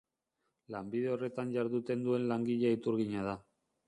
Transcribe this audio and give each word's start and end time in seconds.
Lanbide 0.75 1.11
horretan 1.15 1.51
jarduten 1.55 2.01
duen 2.07 2.25
langilea 2.31 2.73
iturgina 2.79 3.27
da. 3.29 3.37